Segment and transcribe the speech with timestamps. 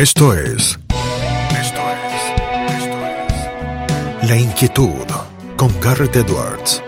[0.00, 0.78] Esto es.
[1.60, 2.22] Esto es.
[2.74, 2.98] Esto
[4.22, 4.30] es.
[4.30, 5.04] La inquietud
[5.58, 6.82] con Garrett Edwards.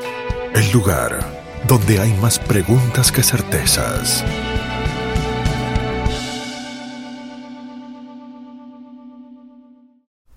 [0.54, 1.20] El lugar
[1.68, 4.24] donde hay más preguntas que certezas.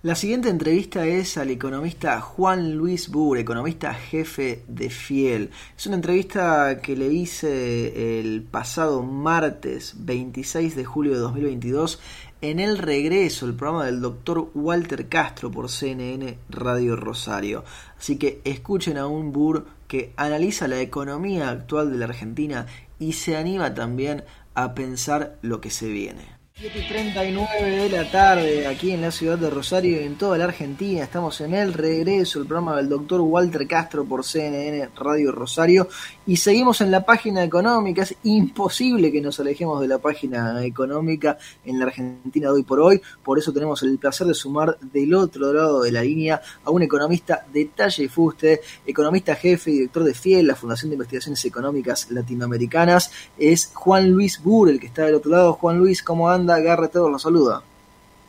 [0.05, 5.49] La siguiente entrevista es al economista Juan Luis Burr, economista jefe de Fiel.
[5.75, 11.99] Es una entrevista que le hice el pasado martes 26 de julio de 2022
[12.41, 17.63] en El Regreso, el programa del doctor Walter Castro por CNN Radio Rosario.
[17.97, 22.67] Así que escuchen a un Burr que analiza la economía actual de la Argentina
[22.99, 26.34] y se anima también a pensar lo que se viene.
[26.57, 30.37] 7 y 39 de la tarde aquí en la ciudad de Rosario y en toda
[30.37, 31.03] la Argentina.
[31.03, 35.89] Estamos en el regreso, el programa del doctor Walter Castro por CNN Radio Rosario
[36.25, 38.03] y seguimos en la página económica.
[38.03, 42.79] Es imposible que nos alejemos de la página económica en la Argentina de hoy por
[42.79, 43.01] hoy.
[43.21, 46.83] Por eso tenemos el placer de sumar del otro lado de la línea a un
[46.83, 51.43] economista de talla y fuste, economista jefe y director de FIEL, la Fundación de Investigaciones
[51.43, 53.11] Económicas Latinoamericanas.
[53.37, 55.51] Es Juan Luis Burr, el que está del otro lado.
[55.51, 56.44] Juan Luis, ¿cómo anda?
[56.45, 57.61] Garrett todos los saluda.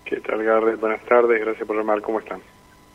[0.04, 0.80] ¿Qué tal, Garrett?
[0.80, 2.40] Buenas tardes, gracias por llamar, ¿cómo están?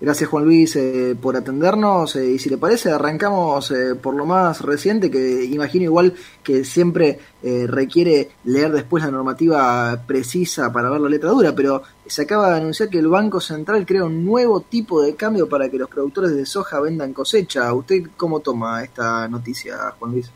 [0.02, 2.16] Gracias, Juan Luis, eh, por atendernos.
[2.16, 6.64] Eh, y si le parece, arrancamos eh, por lo más reciente, que imagino igual que
[6.64, 12.24] siempre eh, requiere leer después la normativa precisa para ver la letra dura, pero se
[12.24, 15.78] acaba de anunciar que el Banco Central crea un nuevo tipo de cambio para que
[15.78, 17.72] los productores de soja vendan cosecha.
[17.72, 20.32] ¿Usted cómo toma esta noticia, Juan Luis?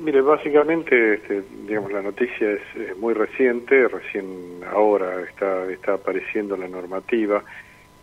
[0.00, 6.68] Mire, básicamente, este, digamos, la noticia es, muy reciente, recién ahora está, está apareciendo la
[6.68, 7.42] normativa,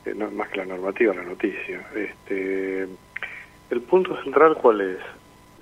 [0.05, 1.87] eh, no, más que la normativa, la noticia.
[1.95, 2.87] Este,
[3.69, 4.97] el punto central, ¿cuál es?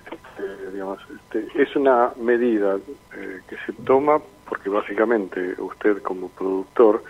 [0.06, 2.76] Este, digamos, este, es una medida
[3.16, 7.02] eh, que se toma porque básicamente usted como productor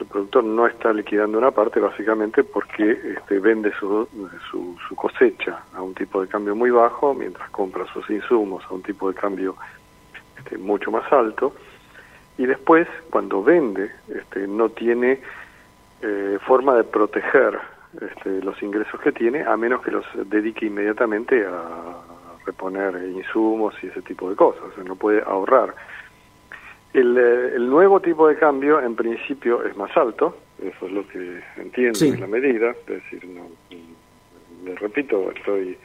[0.00, 4.08] el productor no está liquidando una parte básicamente porque este, vende su,
[4.50, 8.82] su, cosecha a un tipo de cambio muy bajo mientras compra sus insumos a un
[8.82, 9.56] tipo de cambio
[10.38, 11.54] este, mucho más alto.
[12.38, 15.20] Y después cuando vende este, no tiene
[16.02, 17.58] eh, forma de proteger
[18.00, 21.96] este, los ingresos que tiene a menos que los dedique inmediatamente a
[22.44, 25.74] reponer insumos y ese tipo de cosas, o sea, no puede ahorrar
[26.94, 31.06] el, eh, el, nuevo tipo de cambio, en principio, es más alto, eso es lo
[31.08, 33.48] que entiendo en la medida, es decir, no,
[34.64, 35.76] le repito, estoy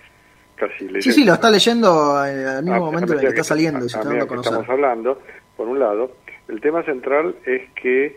[0.56, 1.02] casi leyendo.
[1.02, 3.98] Sí, sí, lo está leyendo eh, al mismo momento en que, está saliendo y se
[3.98, 4.53] está dando a conocer.
[4.53, 5.22] Estamos hablando,
[5.58, 6.12] por un lado,
[6.48, 8.16] el tema central es que,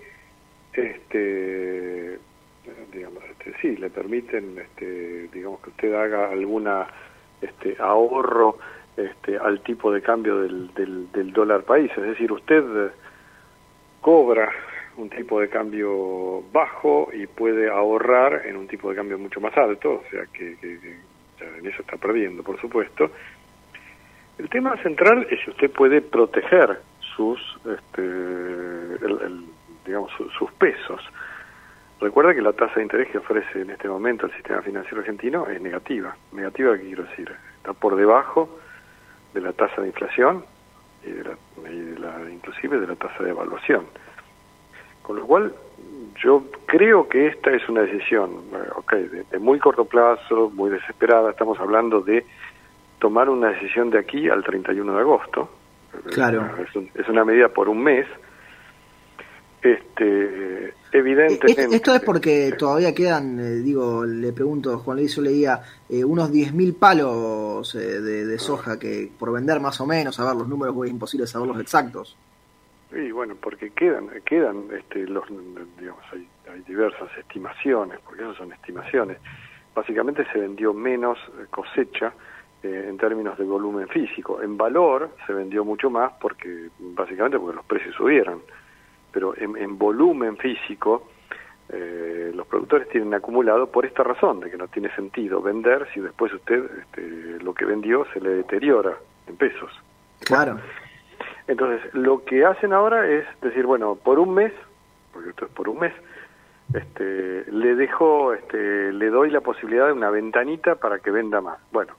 [0.74, 2.18] este,
[2.92, 6.86] digamos, este, sí, le permiten, este, digamos, que usted haga alguna
[7.40, 8.58] este, ahorro
[8.96, 11.90] este, al tipo de cambio del, del, dólar país.
[11.96, 12.92] Es decir, usted
[14.00, 14.52] cobra
[14.96, 19.56] un tipo de cambio bajo y puede ahorrar en un tipo de cambio mucho más
[19.56, 20.56] alto, o sea que,
[21.40, 23.10] en eso está perdiendo, por supuesto.
[24.38, 26.80] El tema central es si usted puede proteger
[27.16, 28.02] sus, este,
[29.86, 31.00] digamos, sus pesos.
[32.00, 35.46] Recuerda que la tasa de interés que ofrece en este momento el sistema financiero argentino
[35.46, 36.16] es negativa.
[36.32, 37.32] Negativa, ¿qué quiero decir?
[37.56, 38.58] Está por debajo
[39.34, 40.44] de la tasa de inflación
[41.04, 41.24] y, de
[41.98, 43.86] la, inclusive de la tasa de evaluación.
[45.02, 45.52] Con lo cual,
[46.22, 51.30] yo creo que esta es una decisión, eh, ok, de, muy corto plazo, muy desesperada,
[51.30, 52.24] estamos hablando de
[52.98, 55.48] tomar una decisión de aquí al 31 de agosto.
[56.14, 56.48] Claro.
[56.94, 58.06] es una medida por un mes,
[59.62, 61.76] este, evidentemente.
[61.76, 66.32] Esto es porque todavía quedan, eh, digo, le pregunto, Juan Luis, yo leía eh, unos
[66.32, 70.74] 10.000 palos eh, de, soja que por vender más o menos, a ver, los números
[70.84, 72.16] es imposible saberlos exactos.
[72.92, 75.24] Sí, bueno, porque quedan, quedan, este, los,
[75.78, 79.18] digamos, hay, hay diversas estimaciones, porque esas son estimaciones.
[79.74, 81.18] Básicamente se vendió menos
[81.50, 82.12] cosecha
[82.62, 84.42] en términos de volumen físico.
[84.42, 88.42] En valor se vendió mucho más porque, básicamente, porque los precios subieron
[89.12, 91.08] pero en, volumen físico
[91.68, 96.00] eh, los productores tienen acumulado por esta razón, de que no tiene sentido vender si
[96.00, 99.70] después usted este, lo que vendió se le deteriora en pesos.
[100.20, 100.58] Claro.
[101.46, 104.52] Entonces, lo que hacen ahora es decir, bueno, por un mes,
[105.12, 105.92] porque esto es por un mes,
[106.74, 111.58] este, le dejo, este, le doy la posibilidad de una ventanita para que venda más.
[111.70, 111.94] Bueno,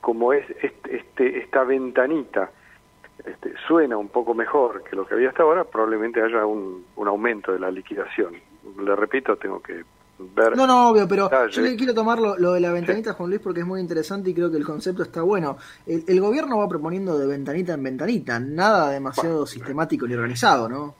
[0.00, 2.50] como es este, este esta ventanita
[3.24, 7.52] este, suena un poco mejor que lo que había hasta ahora, probablemente haya un, aumento
[7.52, 8.34] de la liquidación.
[8.78, 9.84] Le repito, tengo que
[10.18, 10.56] ver.
[10.56, 13.60] No, no, obvio, pero yo le quiero tomar lo, de la ventanita, Juan Luis, porque
[13.60, 15.56] es muy interesante y creo que el concepto está bueno.
[15.86, 20.94] El, gobierno va proponiendo de ventanita en ventanita, nada demasiado sistemático ni organizado, ¿no?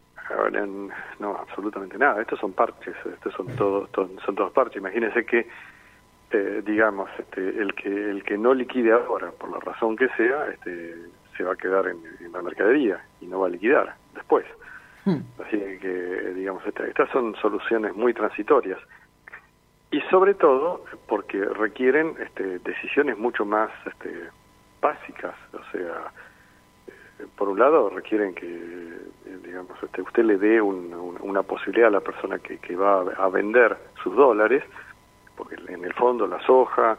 [1.19, 2.21] No, absolutamente nada.
[2.21, 4.79] Estos son parches, estos son todos, son todos parches.
[4.79, 5.49] Imagínense que,
[6.31, 10.49] eh, digamos, este, el que el que no liquide ahora, por la razón que sea,
[10.49, 10.95] este,
[11.37, 11.99] se va a quedar en,
[12.33, 14.45] la mercadería y no va a liquidar después.
[15.05, 15.21] Hmm.
[15.41, 18.79] Así que, digamos, estas son soluciones muy transitorias
[19.91, 24.31] y sobre todo porque requieren este, decisiones mucho más este,
[24.81, 26.13] básicas, o sea,
[27.19, 31.93] eh, por un lado requieren que eh, digamos este, usted le dé una posibilidad a
[31.93, 34.65] la persona que, que va a, vender sus dólares,
[35.37, 36.99] porque en el fondo la soja,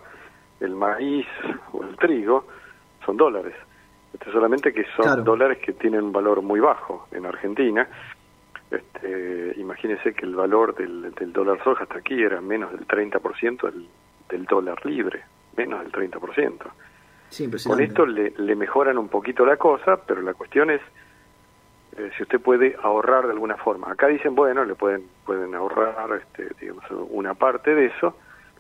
[0.60, 1.28] el maíz
[1.74, 2.46] o el trigo
[3.06, 3.56] son dólares.
[4.14, 7.88] Este, solamente que son dólares que tienen un valor muy bajo en Argentina
[8.70, 13.88] este, imagínese que el valor del, dólar soja hasta aquí era menos del 30% del,
[14.30, 15.24] del dólar libre,
[15.56, 16.54] menos del 30%.
[17.30, 20.82] Sí, Con esto le, le, mejoran un poquito la cosa, pero la cuestión es
[21.98, 23.92] eh, si usted puede ahorrar de alguna forma.
[23.92, 28.18] Acá dicen, bueno, le pueden pueden ahorrar este, digamos, una parte de eso.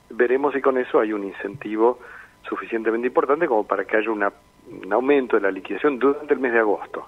[0.09, 1.99] Veremos si con eso hay un incentivo
[2.43, 4.31] suficientemente importante como para que haya una,
[4.69, 7.07] un aumento de la liquidación durante el mes de agosto.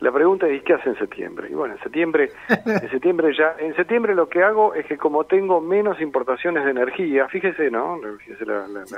[0.00, 1.48] La pregunta es ¿qué hace en septiembre?
[1.50, 2.30] Y bueno, en septiembre,
[2.66, 6.72] en septiembre ya, en septiembre lo que hago es que como tengo menos importaciones de
[6.72, 8.00] energía, fíjese, ¿no?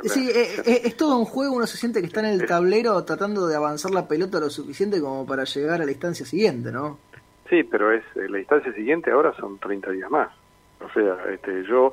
[0.03, 3.05] sí, eh, eh, es, todo un juego, uno se siente que está en el tablero
[3.05, 6.99] tratando de avanzar la pelota lo suficiente como para llegar a la instancia siguiente, ¿no?
[7.49, 10.31] Sí, pero es eh, la instancia siguiente ahora son 30 días más.
[10.81, 11.93] O sea, este, yo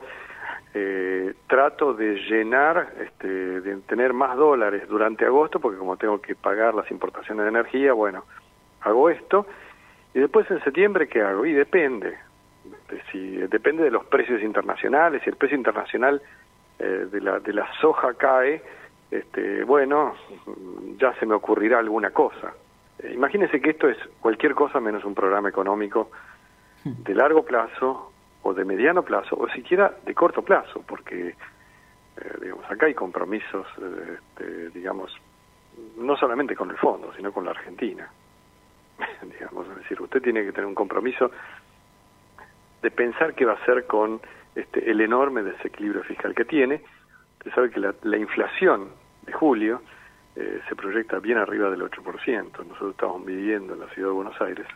[1.47, 6.73] trato de llenar, este, de tener más dólares durante agosto, porque como tengo que pagar
[6.73, 8.23] las importaciones de energía, bueno,
[8.81, 9.45] hago esto,
[10.13, 11.45] y después en septiembre, ¿qué hago?
[11.45, 12.17] Y depende,
[12.89, 16.21] de si, depende de los precios internacionales, si el precio internacional
[16.79, 18.61] eh, de, la, de la soja cae,
[19.09, 20.15] este, bueno,
[20.97, 22.53] ya se me ocurrirá alguna cosa.
[22.99, 26.09] Eh, imagínense que esto es cualquier cosa menos un programa económico
[26.83, 28.12] de largo plazo
[28.43, 33.65] o de mediano plazo o siquiera de corto plazo, porque eh, digamos acá hay compromisos,
[33.77, 35.11] este, digamos,
[35.97, 38.09] no solamente con el fondo, sino con la Argentina.
[39.23, 41.31] digamos, es decir, usted tiene que tener un compromiso
[42.81, 44.21] de pensar qué va a hacer con
[44.55, 46.81] este, el enorme desequilibrio fiscal que tiene.
[47.39, 48.89] Usted sabe que la, inflación
[49.23, 49.81] de julio
[50.35, 52.65] eh, se proyecta bien arriba del 8%.
[52.65, 54.67] Nosotros estamos viviendo en la ciudad de Buenos Aires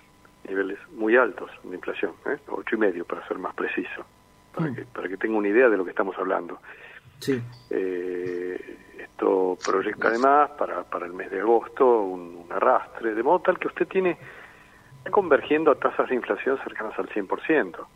[0.48, 2.38] niveles muy altos de inflación, ¿eh?
[2.48, 4.06] ocho y medio para ser más preciso,
[4.54, 4.76] para, mm.
[4.76, 6.60] que, para que tenga una idea de lo que estamos hablando.
[7.20, 7.42] Sí.
[7.70, 13.60] Eh, esto proyecta además para, para el mes de agosto un, arrastre, de modo tal
[13.60, 14.18] que usted tiene
[15.12, 17.88] convergiendo a tasas de inflación cercanas al 100%.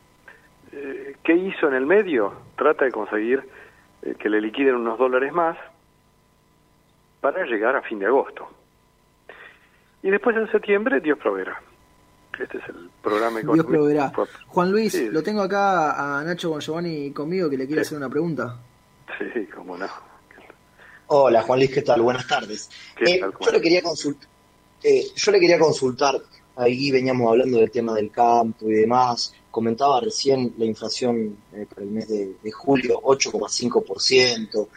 [0.73, 2.33] Eh, ¿Qué hizo en el medio?
[2.55, 3.43] Trata de conseguir
[4.01, 5.57] eh, que le liquiden unos dólares más
[7.19, 8.49] para llegar a fin de agosto.
[10.03, 11.61] Y después en septiembre, Dios proveerá.
[12.39, 13.71] Este es el programa económico.
[13.71, 14.13] Dios proveerá.
[14.47, 18.09] Juan Luis, lo tengo acá a Nacho con Giovanni conmigo que le quiere hacer una
[18.09, 18.57] pregunta.
[19.17, 19.87] Sí, cómo no.
[21.13, 22.01] Hola Juan Luis, ¿qué tal?
[22.01, 22.69] Buenas tardes.
[23.05, 24.29] Eh, yo, le quería consultar,
[24.81, 26.15] eh, yo le quería consultar,
[26.55, 31.81] ahí veníamos hablando del tema del campo y demás, comentaba recién la inflación eh, para
[31.81, 34.69] el mes de, julio, 8,5%,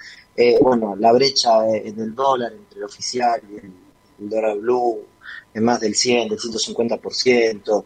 [0.60, 5.04] bueno, la brecha en el dólar entre el oficial y el, dólar blue
[5.52, 7.84] es más del 100, del 150%,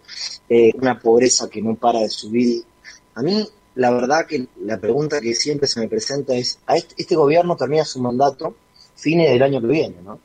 [0.75, 2.63] una pobreza que no para de subir.
[3.15, 3.47] A mí
[3.79, 7.85] la verdad que la pregunta que siempre se me presenta es, a este, gobierno termina
[7.85, 8.57] su mandato
[8.97, 10.19] fines del año que viene, ¿no?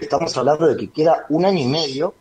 [0.00, 2.14] Estamos hablando de que queda un año y medio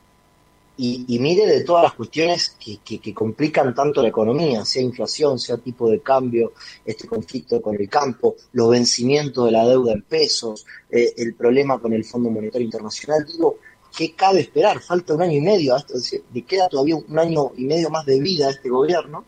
[0.76, 5.90] y, mire de todas las cuestiones que, complican tanto la economía, sea inflación, sea tipo
[5.90, 6.52] de cambio,
[6.86, 11.80] este conflicto con el campo, los vencimientos de la deuda en pesos, eh, el problema
[11.80, 13.26] con el Fondo Monetario Internacional.
[13.26, 13.58] Digo,
[13.98, 14.80] ¿qué cabe esperar?
[14.80, 15.96] Falta un año y medio, esto,
[16.34, 19.26] le queda todavía un año y medio más de vida a este gobierno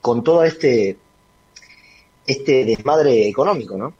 [0.00, 0.96] con todo este,
[2.26, 3.92] este desmadre económico, ¿no?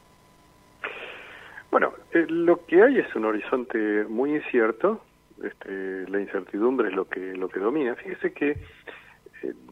[1.69, 5.01] Bueno, eh, lo que hay es un horizonte muy incierto,
[5.43, 7.95] este, la incertidumbre es lo que lo que domina.
[7.95, 8.57] Fíjese que,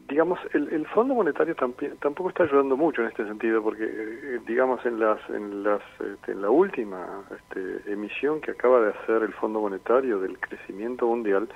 [0.08, 4.98] digamos, el, Fondo Monetario tampoco está ayudando mucho en este sentido, porque, eh, digamos, en
[4.98, 9.60] las en las este, en la última este, emisión que acaba de hacer el Fondo
[9.60, 11.48] Monetario del crecimiento mundial,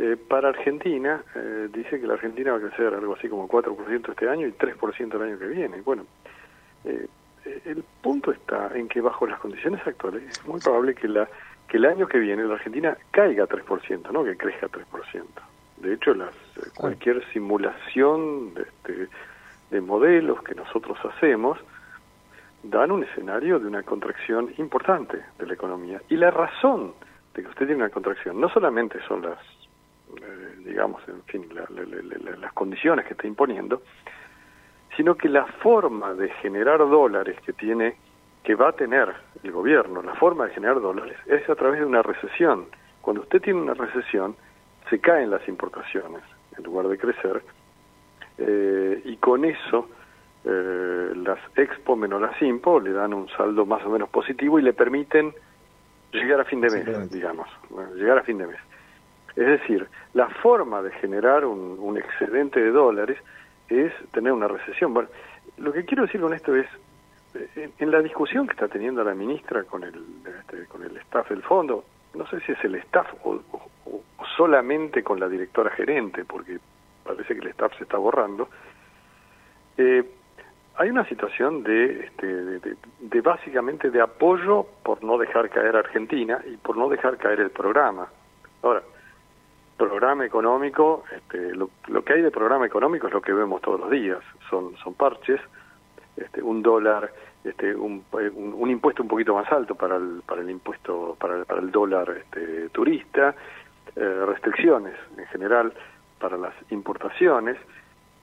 [0.00, 4.10] eh, para Argentina, eh, dice que la Argentina va a crecer algo así como 4%
[4.10, 5.80] este año y 3% el año que viene.
[5.80, 6.06] Bueno,
[6.84, 7.08] eh,
[7.64, 11.28] el punto está en que bajo las condiciones actuales es muy probable que, la,
[11.66, 15.24] que el año que viene la Argentina caiga 3%, no que crezca 3%.
[15.80, 16.34] De hecho, las,
[16.76, 19.08] cualquier simulación de, este,
[19.70, 21.58] de modelos que nosotros hacemos
[22.62, 26.00] dan un escenario de una contracción importante de la economía.
[26.08, 26.94] Y la razón
[27.34, 29.38] de que usted tiene una contracción no solamente son las,
[30.16, 33.82] eh, digamos, en fin, las condiciones que está imponiendo,
[34.96, 37.96] sino que la forma de generar dólares que tiene,
[38.42, 41.86] que va a tener el gobierno, la forma de generar dólares es a través de
[41.86, 42.66] una recesión.
[43.00, 44.34] Cuando usted tiene una recesión,
[44.90, 46.22] se caen las importaciones
[46.56, 47.42] en lugar de crecer,
[48.38, 49.88] eh, y con eso
[50.44, 54.62] eh, las Expo menos las Impo le dan un saldo más o menos positivo y
[54.62, 55.34] le permiten
[56.12, 57.48] llegar a fin de mes, digamos,
[57.96, 58.58] llegar a fin de mes.
[59.36, 63.18] Es decir, la forma de generar un, excedente de dólares
[63.68, 64.94] es tener una recesión.
[64.94, 65.08] Bueno,
[65.58, 66.66] lo que quiero decir con esto es,
[67.34, 71.28] eh, en, la discusión que está teniendo la ministra con el, este, con el staff
[71.28, 73.40] del fondo, no sé si es el staff o,
[74.38, 76.58] solamente con la directora gerente, porque
[77.02, 78.48] parece que el staff se está borrando,
[79.76, 80.04] eh,
[80.76, 86.40] hay una situación de, este, de, básicamente de apoyo por no dejar caer a Argentina
[86.46, 88.06] y por no dejar caer el programa.
[88.62, 88.82] Ahora,
[89.76, 91.68] programa económico, este, lo,
[92.04, 95.40] que hay de programa económico es lo que vemos todos los días, son, son parches,
[96.16, 100.50] este, un dólar, este, un, un, impuesto un poquito más alto para el, para el
[100.50, 103.34] impuesto, para, para el dólar este, turista,
[103.98, 105.72] eh, restricciones en general
[106.20, 107.56] para las importaciones,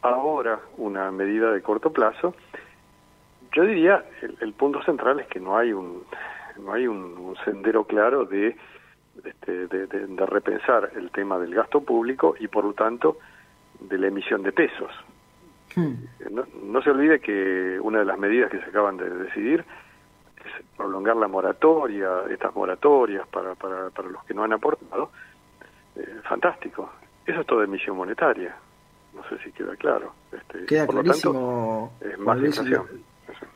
[0.01, 2.33] ahora una medida de corto plazo.
[3.51, 4.05] Yo diría
[4.39, 6.03] el, punto central es que no hay un
[6.59, 8.55] no hay un, sendero claro de,
[9.21, 13.17] este, de, de, repensar el tema del gasto público y por lo tanto
[13.81, 14.91] de la emisión de pesos.
[15.75, 15.95] Hmm.
[16.31, 19.65] No, no, se olvide que una de las medidas que se acaban de decidir
[20.37, 25.11] es prolongar la moratoria, estas moratorias para, para, para los que no han aportado.
[25.95, 26.91] Eh, fantástico.
[27.25, 28.55] Eso es todo emisión monetaria
[29.15, 30.13] no sé si queda claro.
[30.31, 31.93] Este, queda clarísimo.
[32.19, 32.37] más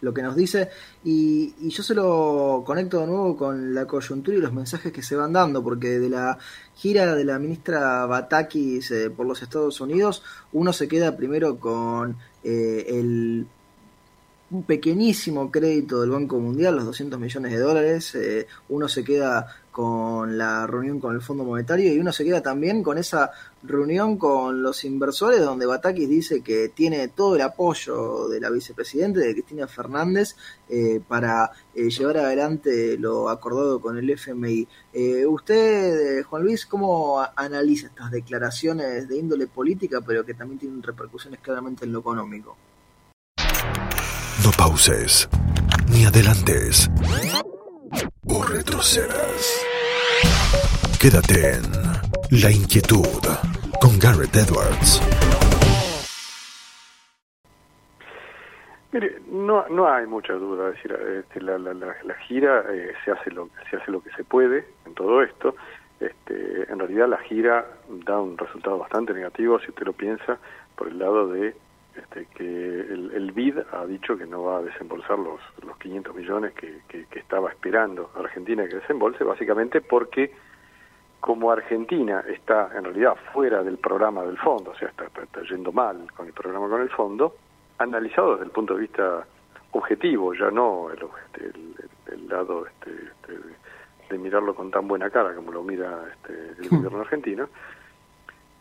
[0.01, 0.69] lo, que nos dice.
[1.03, 5.03] Y, y, yo se lo conecto de nuevo con la coyuntura y los mensajes que
[5.03, 6.37] se van dando, porque de la
[6.75, 12.17] gira de la ministra Batakis eh, por los Estados Unidos, uno se queda primero con
[12.43, 13.45] eh, el
[14.51, 19.45] un pequeñísimo crédito del Banco Mundial, los 200 millones de dólares, eh, uno se queda
[19.79, 23.31] con la reunión con el Fondo Monetario y uno se queda también con esa
[23.63, 29.21] reunión con los inversores donde Batakis dice que tiene todo el apoyo de la vicepresidenta,
[29.21, 30.35] de Cristina Fernández,
[30.67, 34.67] eh, para eh, llevar adelante lo acordado con el FMI.
[35.29, 41.39] usted, Juan Luis, ¿cómo analiza estas declaraciones de índole política, pero que también tienen repercusiones
[41.39, 42.57] claramente en lo económico?
[44.43, 45.29] No pauses,
[45.89, 46.89] ni adelantes,
[48.27, 49.68] o retrocedas.
[50.99, 51.63] Quédate en
[52.43, 53.23] La Inquietud
[53.79, 54.99] con Garrett Edwards.
[58.91, 63.31] Mire, no, no hay mucha duda, decir, este, la, la, la, gira eh, se hace
[63.31, 65.55] lo se hace lo que se puede en todo esto.
[66.01, 67.65] Este, en realidad la gira
[68.05, 70.37] da un resultado bastante negativo si usted lo piensa
[70.75, 71.55] por el lado de
[71.95, 76.53] este, que el, BID ha dicho que no va a desembolsar los, los 500 millones
[76.55, 80.33] que, que, estaba esperando Argentina que desembolse, básicamente porque
[81.19, 85.71] como Argentina está en realidad fuera del programa del fondo, o sea, está, está, yendo
[85.71, 87.35] mal con el programa con el fondo,
[87.77, 89.25] analizado desde el punto de vista
[89.71, 91.51] objetivo, ya no el, este,
[92.13, 93.33] el, lado este, este,
[94.09, 97.49] de, mirarlo con tan buena cara como lo mira este, el gobierno argentino,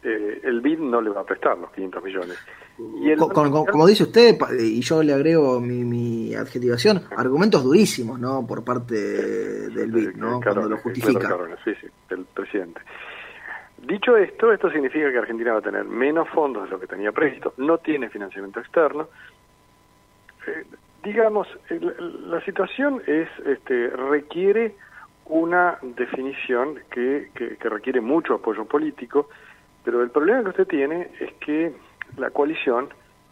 [0.02, 2.38] eh, el BID no le va a prestar los 500 millones.
[2.78, 8.46] Y como dice usted, y yo le agrego mi, adjetivación, argumentos durísimos, ¿no?
[8.46, 10.40] Por parte del BID, ¿no?
[10.40, 11.36] Cuando lo justifica.
[11.64, 12.80] sí, sí, del presidente.
[13.78, 17.10] Dicho esto, esto significa que Argentina va a tener menos fondos de lo que tenía
[17.10, 19.08] previsto, no tiene financiamiento externo.
[20.46, 20.64] Eh,
[21.02, 24.74] digamos, la situación es, este, requiere
[25.26, 29.28] una definición que, que, que requiere mucho apoyo político,
[29.84, 31.72] pero el problema que usted tiene es que
[32.16, 32.88] la coalición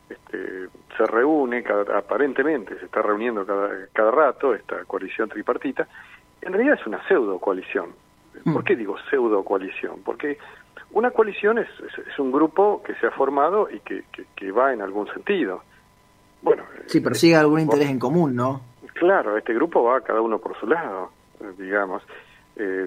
[0.08, 1.64] este, se reúne,
[1.94, 5.88] aparentemente se está reuniendo cada, cada rato, esta coalición tripartita,
[6.42, 7.90] en realidad es una pseudo coalición.
[8.52, 10.00] ¿Por qué digo pseudo coalición?
[10.04, 10.38] Porque
[10.92, 11.68] una coalición es,
[12.06, 14.04] es, un grupo que se ha formado y que,
[14.36, 15.62] que, va en algún sentido.
[16.42, 18.60] Bueno, sí, persigue algún interés en común, ¿no?
[18.94, 21.10] Claro, este grupo va cada uno por su lado,
[21.58, 22.02] digamos.
[22.56, 22.86] Eh,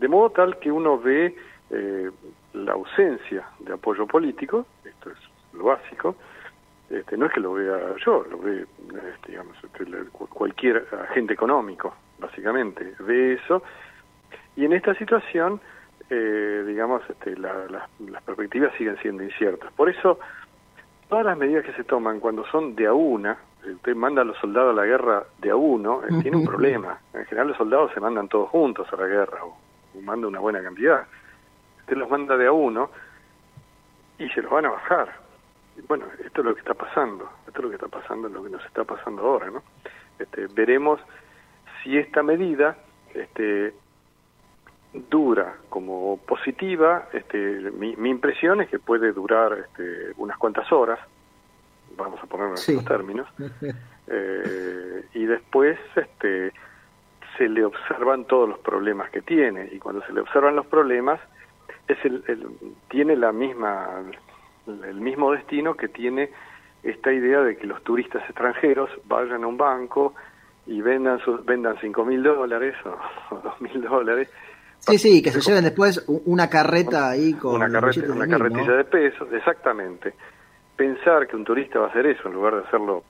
[0.00, 1.34] de modo tal que uno ve
[1.70, 2.10] eh,
[2.62, 5.18] la ausencia de apoyo político, esto es
[5.52, 6.16] lo básico,
[6.90, 8.66] este, no es que lo vea yo, lo ve
[9.14, 13.62] este, digamos, este, cualquier agente económico, básicamente, ve eso,
[14.56, 15.60] y en esta situación,
[16.10, 19.72] eh, digamos, este, las perspectivas siguen siendo inciertas.
[19.72, 20.18] Por eso,
[21.08, 24.36] todas las medidas que se toman cuando son de a una, usted manda a los
[24.38, 26.98] soldados a la guerra de a uno, eh, tiene un problema.
[27.14, 29.56] En general los soldados se mandan todos juntos a la guerra, o,
[30.02, 31.06] manda una buena cantidad.
[31.92, 32.90] Usted los manda de a uno
[34.18, 35.12] y se los van a bajar.
[35.88, 38.48] bueno, esto es lo que está pasando, esto es lo que está pasando, lo que
[38.48, 39.62] nos está pasando ahora, ¿no?
[40.18, 41.00] Este, veremos
[41.82, 42.78] si esta medida
[43.12, 43.74] este,
[45.10, 50.98] dura como positiva, este, mi, impresión es que puede durar este, unas cuantas horas,
[51.94, 53.28] vamos a ponerlo en esos términos,
[54.06, 56.54] eh, y después este,
[57.36, 61.20] se le observan todos los problemas que tiene, y cuando se le observan los problemas,
[61.88, 62.22] es el,
[62.88, 64.02] tiene la misma,
[64.66, 66.30] el mismo destino que tiene
[66.82, 70.14] esta idea de que los turistas extranjeros vayan a un banco
[70.66, 74.28] y vendan sus, vendan cinco mil dólares o dos mil dólares
[74.84, 78.84] Sí, sí, que se lleven después una carreta ahí con una, carreta, una carretilla de
[78.84, 80.12] pesos, exactamente.
[80.74, 83.04] Pensar que un turista va a hacer eso en lugar de hacerlo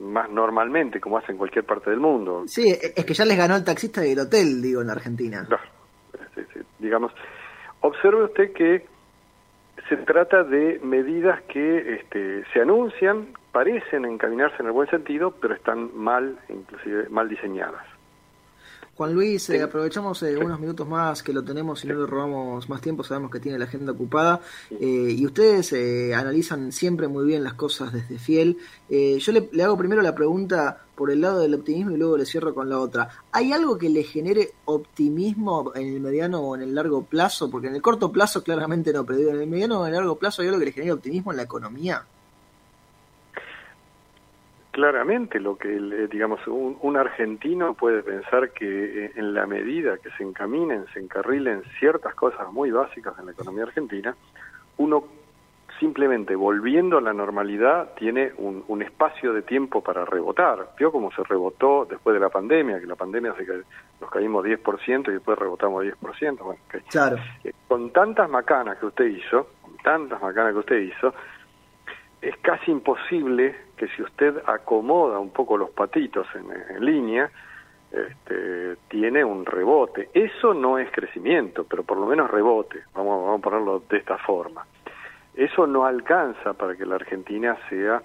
[0.00, 2.44] más normalmente, como hace en cualquier parte del mundo.
[2.46, 5.46] Sí, es que ya les ganó el taxista y el hotel, digo, en la Argentina.
[6.78, 7.12] Digamos,
[7.82, 8.84] observe usted que
[9.88, 15.54] se trata de medidas que este, se anuncian, parecen encaminarse en el buen sentido, pero
[15.54, 17.91] están mal, inclusive mal diseñadas.
[18.94, 22.68] Juan Luis, eh, aprovechamos eh, unos minutos más que lo tenemos y no le robamos
[22.68, 25.72] más tiempo, sabemos que tiene la agenda ocupada eh, y ustedes
[26.14, 28.58] analizan siempre muy bien las cosas desde Fiel.
[28.90, 32.26] yo le, le, hago primero la pregunta por el lado del optimismo y luego le
[32.26, 33.08] cierro con la otra.
[33.32, 37.50] ¿Hay algo que le genere optimismo en el mediano o en el largo plazo?
[37.50, 40.18] Porque en el corto plazo claramente no, pero en el mediano o en el largo
[40.18, 42.04] plazo hay algo que le genere optimismo en la economía
[44.72, 45.68] claramente lo que,
[46.10, 51.62] digamos, un, argentino puede pensar que eh, en la medida que se encaminen, se encarrilen
[51.78, 54.16] ciertas cosas muy básicas en la economía argentina,
[54.78, 55.04] uno
[55.78, 60.74] simplemente volviendo a la normalidad tiene un, espacio de tiempo para rebotar.
[60.78, 63.44] Vio cómo se rebotó después de la pandemia, que la pandemia se
[64.00, 66.38] nos caímos 10% y después rebotamos 10%.
[66.38, 67.16] Bueno, claro.
[67.44, 71.14] Eh, con tantas macanas que usted hizo, con tantas macanas que usted hizo,
[72.20, 77.28] es casi imposible que si usted acomoda un poco los patitos en, línea,
[77.90, 80.08] este, tiene un rebote.
[80.14, 84.18] Eso no es crecimiento, pero por lo menos rebote, vamos, vamos a ponerlo de esta
[84.18, 84.64] forma.
[85.34, 88.00] Eso no alcanza para que la Argentina sea,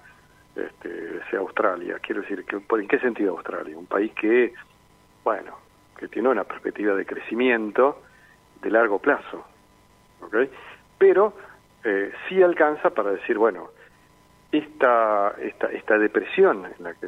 [0.56, 2.00] este, sea Australia.
[2.02, 3.78] Quiero decir, que, ¿en qué sentido Australia?
[3.78, 4.52] Un país que,
[5.22, 5.58] bueno,
[5.96, 8.02] que tiene una perspectiva de crecimiento
[8.62, 9.44] de largo plazo,
[10.22, 10.38] ¿ok?
[10.98, 11.34] Pero
[11.84, 13.68] eh, sí alcanza para decir, bueno,
[14.50, 17.06] esta, esta, esta depresión en la que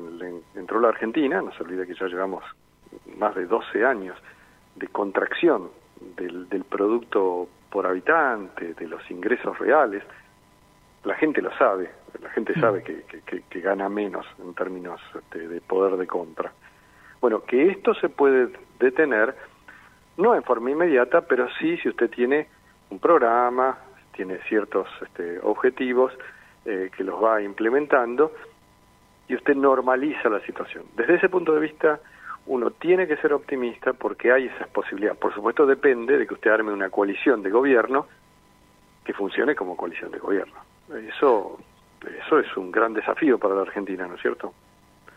[0.55, 2.45] entró la Argentina, no se olvide que ya llevamos
[3.17, 4.17] más de 12 años
[4.77, 5.71] de contracción
[6.17, 10.03] del, del producto por habitante, de los ingresos reales,
[11.05, 13.05] la gente lo sabe, la gente sabe que,
[13.49, 16.53] que, gana menos en términos este, de, poder de compra.
[17.21, 19.35] Bueno, que esto se puede detener,
[20.17, 22.49] no en forma inmediata, pero sí si usted tiene
[22.91, 23.79] un programa,
[24.15, 26.13] tiene ciertos este, objetivos,
[26.65, 28.33] eh, que los va implementando
[29.29, 30.85] y usted normaliza la situación.
[30.97, 32.01] Desde ese punto de vista,
[32.47, 35.19] uno tiene que ser optimista porque hay esas posibilidades.
[35.19, 38.07] Por supuesto, depende de que usted arme una coalición de gobierno
[39.05, 40.55] que funcione como coalición de gobierno.
[41.15, 41.59] Eso,
[42.25, 44.53] eso es un gran desafío para la Argentina, ¿no es cierto?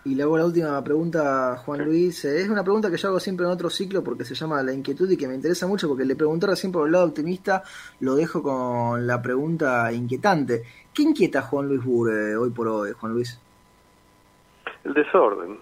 [0.06, 3.46] Y luego la última pregunta, Juan Luis, eh, es una pregunta que yo hago siempre
[3.46, 6.18] en otro ciclo porque se llama La inquietud y que me interesa mucho porque le
[6.18, 7.64] pregunté siempre por el lado optimista,
[8.02, 10.64] lo dejo con la pregunta inquietante.
[10.94, 13.40] ¿Qué inquieta a Juan Luis Bure hoy por hoy, Juan Luis?
[14.84, 15.58] El desorden.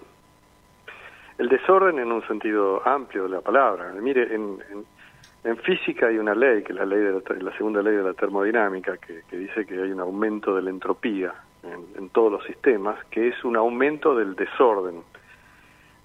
[1.38, 3.94] El desorden en un sentido amplio de la palabra.
[4.02, 4.58] Mire, en,
[5.44, 8.14] en, física hay una ley, que es la, ley de la, segunda ley de la
[8.14, 11.32] termodinámica, que, que dice que hay un aumento de la entropía
[11.64, 15.04] en, todos los sistemas, que es un aumento del desorden.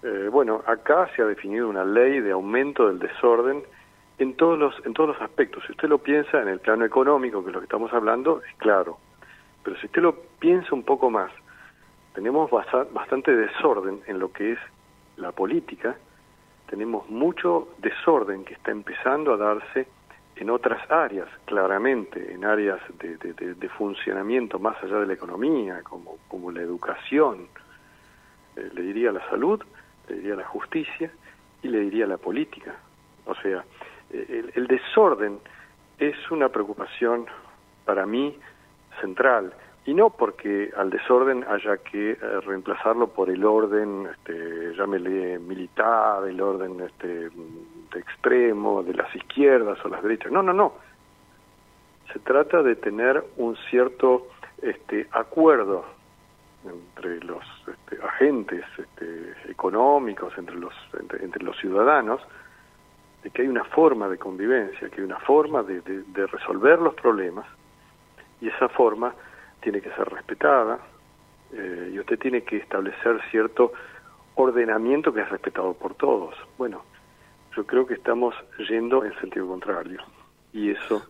[0.02, 3.62] Eh, bueno, acá se ha definido una ley de aumento del desorden
[4.18, 5.64] en todos los en todos los aspectos.
[5.66, 8.54] Si usted lo piensa en el plano económico, que es lo que estamos hablando, es
[8.56, 8.98] claro.
[9.62, 11.30] Pero si usted lo piensa un poco más,
[12.14, 14.58] tenemos bastante desorden en lo que es
[15.16, 15.96] la política,
[16.68, 19.86] tenemos mucho desorden que está empezando a darse
[20.36, 26.18] en otras áreas, claramente, en áreas de, de, funcionamiento más allá de la economía, como,
[26.28, 27.48] como la educación,
[28.56, 29.62] eh, le diría la salud,
[30.08, 31.10] le diría la justicia
[31.62, 32.74] y le diría la política.
[33.24, 33.64] O sea,
[34.10, 35.38] eh, el, el desorden
[35.98, 37.26] es una preocupación
[37.86, 38.38] para mí
[39.00, 39.54] central
[39.86, 46.26] y no porque al desorden haya que eh, reemplazarlo por el orden, este, llámele militar,
[46.28, 50.32] el orden este, de extremo, de las izquierdas o las derechas.
[50.32, 50.74] No, no, no.
[52.12, 54.26] Se trata de tener un cierto
[54.60, 55.84] este, acuerdo
[56.64, 62.20] entre los este, agentes este, económicos, entre los, entre, los ciudadanos,
[63.22, 65.80] de que hay una forma de convivencia, que hay una forma de,
[66.26, 67.46] resolver los problemas,
[68.40, 69.14] y esa forma
[69.66, 70.78] tiene que ser respetada,
[71.52, 73.72] eh, y usted tiene que establecer cierto
[74.36, 76.36] ordenamiento que es respetado por todos.
[76.56, 76.84] Bueno,
[77.56, 78.32] yo creo que estamos
[78.68, 79.98] yendo en sentido contrario,
[80.52, 81.04] y eso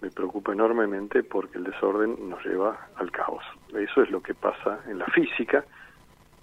[0.00, 3.42] me preocupa enormemente porque el desorden nos lleva al caos.
[3.74, 5.64] Eso es lo que pasa en la física,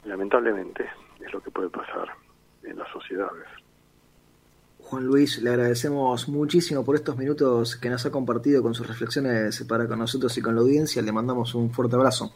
[0.03, 0.89] lamentablemente
[1.21, 2.09] es lo que puede pasar
[2.63, 3.47] en las sociedades.
[4.85, 9.63] Juan Luis, le agradecemos muchísimo por estos minutos que nos ha compartido con sus reflexiones
[9.67, 11.01] para con nosotros y con la audiencia.
[11.01, 12.31] Le mandamos un fuerte abrazo.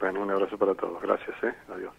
[0.00, 1.00] Bueno, un abrazo para todos.
[1.00, 1.36] Gracias.
[1.44, 1.54] ¿eh?
[1.72, 1.92] Adiós.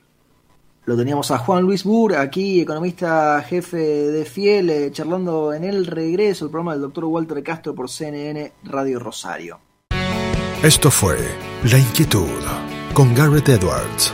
[0.86, 5.86] Lo teníamos a Juan Luis Burr, aquí economista jefe de Fiel, eh, charlando en el
[5.86, 9.60] regreso el programa del doctor Walter Castro por CNN Radio Rosario.
[10.64, 11.18] Esto fue
[11.72, 12.28] La Inquietud
[12.94, 14.14] con Garrett Edwards.